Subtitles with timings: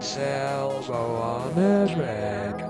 [0.00, 2.69] Salvo on his rig.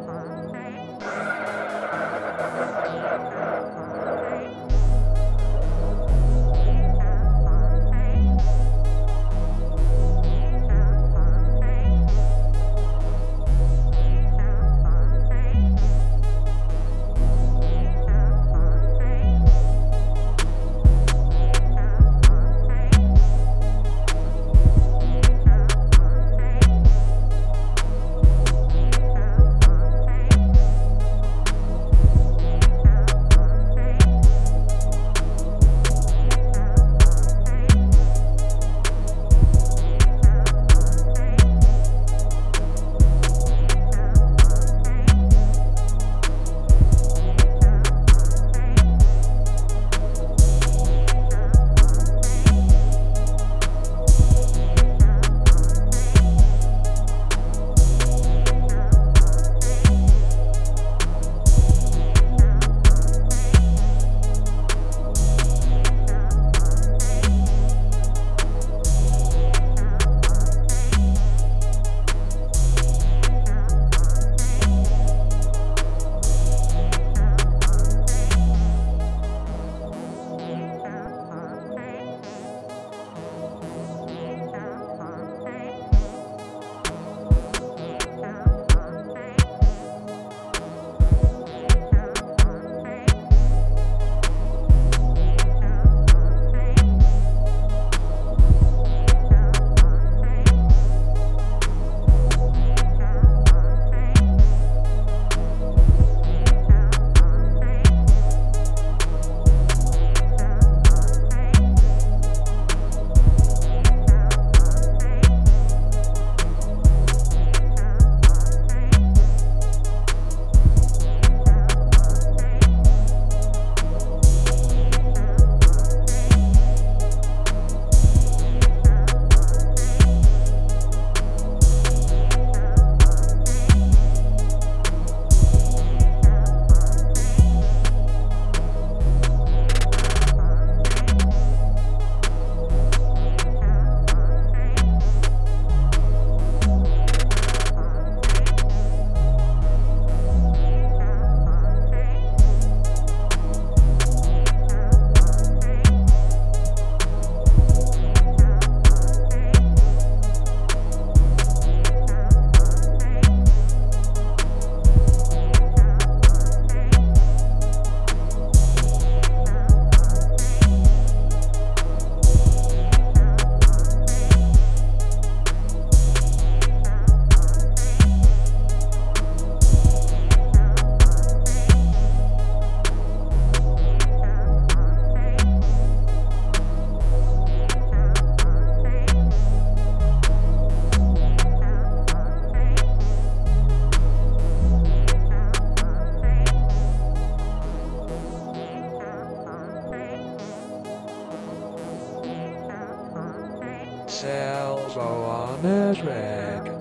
[204.20, 206.79] Salvo on his rig.